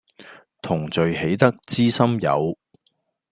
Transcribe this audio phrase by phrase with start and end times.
[0.63, 2.57] 同聚喜得知心友